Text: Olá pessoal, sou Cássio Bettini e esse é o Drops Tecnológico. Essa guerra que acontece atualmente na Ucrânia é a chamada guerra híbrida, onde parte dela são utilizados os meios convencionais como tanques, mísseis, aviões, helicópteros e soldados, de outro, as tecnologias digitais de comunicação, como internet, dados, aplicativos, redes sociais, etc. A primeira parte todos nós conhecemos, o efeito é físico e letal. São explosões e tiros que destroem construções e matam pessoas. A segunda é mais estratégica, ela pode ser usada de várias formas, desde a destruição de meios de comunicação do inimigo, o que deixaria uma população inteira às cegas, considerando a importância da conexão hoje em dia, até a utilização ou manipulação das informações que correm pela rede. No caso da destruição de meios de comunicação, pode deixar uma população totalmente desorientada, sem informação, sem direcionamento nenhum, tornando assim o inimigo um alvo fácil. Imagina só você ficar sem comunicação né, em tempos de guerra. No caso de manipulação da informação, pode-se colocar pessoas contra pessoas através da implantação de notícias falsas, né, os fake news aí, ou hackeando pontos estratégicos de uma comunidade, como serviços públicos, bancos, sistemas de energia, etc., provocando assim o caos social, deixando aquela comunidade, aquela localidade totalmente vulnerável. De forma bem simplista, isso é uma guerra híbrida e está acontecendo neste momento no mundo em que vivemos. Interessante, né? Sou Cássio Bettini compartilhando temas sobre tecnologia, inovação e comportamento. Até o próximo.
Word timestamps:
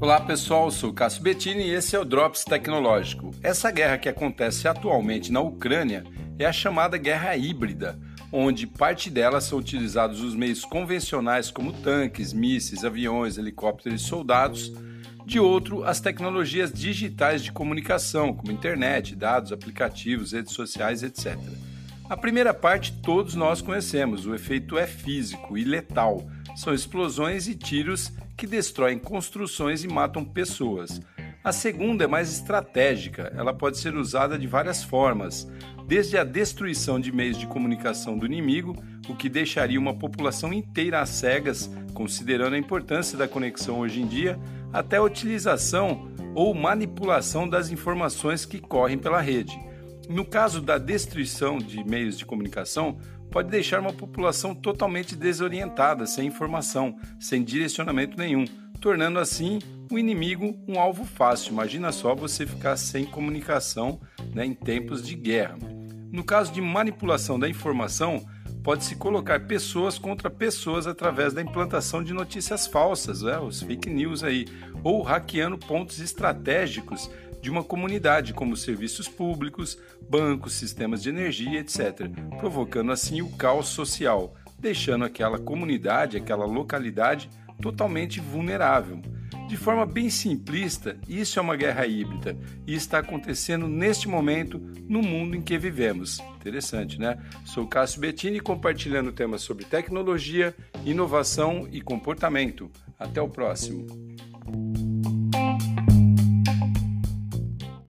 Olá 0.00 0.18
pessoal, 0.18 0.70
sou 0.70 0.94
Cássio 0.94 1.22
Bettini 1.22 1.64
e 1.64 1.74
esse 1.74 1.94
é 1.94 1.98
o 1.98 2.06
Drops 2.06 2.42
Tecnológico. 2.42 3.32
Essa 3.42 3.70
guerra 3.70 3.98
que 3.98 4.08
acontece 4.08 4.66
atualmente 4.66 5.30
na 5.30 5.42
Ucrânia 5.42 6.04
é 6.38 6.46
a 6.46 6.52
chamada 6.54 6.96
guerra 6.96 7.36
híbrida, 7.36 8.00
onde 8.32 8.66
parte 8.66 9.10
dela 9.10 9.42
são 9.42 9.58
utilizados 9.58 10.22
os 10.22 10.34
meios 10.34 10.64
convencionais 10.64 11.50
como 11.50 11.74
tanques, 11.74 12.32
mísseis, 12.32 12.82
aviões, 12.82 13.36
helicópteros 13.36 14.00
e 14.00 14.04
soldados, 14.06 14.72
de 15.26 15.38
outro, 15.38 15.84
as 15.84 16.00
tecnologias 16.00 16.72
digitais 16.72 17.44
de 17.44 17.52
comunicação, 17.52 18.32
como 18.32 18.50
internet, 18.50 19.14
dados, 19.14 19.52
aplicativos, 19.52 20.32
redes 20.32 20.54
sociais, 20.54 21.02
etc. 21.02 21.36
A 22.10 22.16
primeira 22.16 22.52
parte 22.52 22.90
todos 22.90 23.36
nós 23.36 23.62
conhecemos, 23.62 24.26
o 24.26 24.34
efeito 24.34 24.76
é 24.76 24.84
físico 24.84 25.56
e 25.56 25.62
letal. 25.62 26.28
São 26.56 26.74
explosões 26.74 27.46
e 27.46 27.54
tiros 27.54 28.12
que 28.36 28.48
destroem 28.48 28.98
construções 28.98 29.84
e 29.84 29.88
matam 29.88 30.24
pessoas. 30.24 31.00
A 31.44 31.52
segunda 31.52 32.02
é 32.02 32.08
mais 32.08 32.28
estratégica, 32.32 33.32
ela 33.36 33.54
pode 33.54 33.78
ser 33.78 33.94
usada 33.94 34.36
de 34.36 34.48
várias 34.48 34.82
formas, 34.82 35.48
desde 35.86 36.18
a 36.18 36.24
destruição 36.24 36.98
de 36.98 37.12
meios 37.12 37.38
de 37.38 37.46
comunicação 37.46 38.18
do 38.18 38.26
inimigo, 38.26 38.74
o 39.08 39.14
que 39.14 39.28
deixaria 39.28 39.78
uma 39.78 39.94
população 39.94 40.52
inteira 40.52 41.00
às 41.00 41.10
cegas, 41.10 41.70
considerando 41.94 42.54
a 42.54 42.58
importância 42.58 43.16
da 43.16 43.28
conexão 43.28 43.78
hoje 43.78 44.02
em 44.02 44.08
dia, 44.08 44.36
até 44.72 44.96
a 44.96 45.02
utilização 45.02 46.10
ou 46.34 46.52
manipulação 46.54 47.48
das 47.48 47.70
informações 47.70 48.44
que 48.44 48.58
correm 48.58 48.98
pela 48.98 49.20
rede. 49.20 49.69
No 50.10 50.24
caso 50.24 50.60
da 50.60 50.76
destruição 50.76 51.58
de 51.58 51.84
meios 51.84 52.18
de 52.18 52.26
comunicação, 52.26 52.98
pode 53.30 53.48
deixar 53.48 53.78
uma 53.78 53.92
população 53.92 54.56
totalmente 54.56 55.14
desorientada, 55.14 56.04
sem 56.04 56.26
informação, 56.26 56.98
sem 57.20 57.44
direcionamento 57.44 58.18
nenhum, 58.18 58.44
tornando 58.80 59.20
assim 59.20 59.60
o 59.88 59.96
inimigo 59.96 60.58
um 60.66 60.80
alvo 60.80 61.04
fácil. 61.04 61.52
Imagina 61.52 61.92
só 61.92 62.12
você 62.12 62.44
ficar 62.44 62.76
sem 62.76 63.04
comunicação 63.04 64.00
né, 64.34 64.44
em 64.44 64.52
tempos 64.52 65.06
de 65.06 65.14
guerra. 65.14 65.56
No 66.10 66.24
caso 66.24 66.52
de 66.52 66.60
manipulação 66.60 67.38
da 67.38 67.48
informação, 67.48 68.26
pode-se 68.64 68.96
colocar 68.96 69.46
pessoas 69.46 69.96
contra 69.96 70.28
pessoas 70.28 70.88
através 70.88 71.32
da 71.32 71.40
implantação 71.40 72.02
de 72.02 72.12
notícias 72.12 72.66
falsas, 72.66 73.22
né, 73.22 73.38
os 73.38 73.62
fake 73.62 73.88
news 73.88 74.24
aí, 74.24 74.44
ou 74.82 75.02
hackeando 75.02 75.56
pontos 75.56 76.00
estratégicos 76.00 77.08
de 77.40 77.50
uma 77.50 77.64
comunidade, 77.64 78.34
como 78.34 78.56
serviços 78.56 79.08
públicos, 79.08 79.78
bancos, 80.08 80.54
sistemas 80.54 81.02
de 81.02 81.08
energia, 81.08 81.60
etc., 81.60 82.08
provocando 82.38 82.92
assim 82.92 83.22
o 83.22 83.30
caos 83.30 83.68
social, 83.68 84.34
deixando 84.58 85.04
aquela 85.04 85.38
comunidade, 85.38 86.16
aquela 86.16 86.44
localidade 86.44 87.30
totalmente 87.60 88.20
vulnerável. 88.20 89.00
De 89.48 89.56
forma 89.56 89.84
bem 89.84 90.08
simplista, 90.08 90.96
isso 91.08 91.38
é 91.38 91.42
uma 91.42 91.56
guerra 91.56 91.84
híbrida 91.84 92.38
e 92.66 92.74
está 92.74 92.98
acontecendo 93.00 93.66
neste 93.66 94.08
momento 94.08 94.60
no 94.88 95.02
mundo 95.02 95.34
em 95.34 95.42
que 95.42 95.58
vivemos. 95.58 96.20
Interessante, 96.36 97.00
né? 97.00 97.18
Sou 97.44 97.66
Cássio 97.66 98.00
Bettini 98.00 98.38
compartilhando 98.38 99.10
temas 99.10 99.42
sobre 99.42 99.64
tecnologia, 99.64 100.54
inovação 100.84 101.66
e 101.70 101.80
comportamento. 101.80 102.70
Até 102.96 103.20
o 103.20 103.28
próximo. 103.28 104.09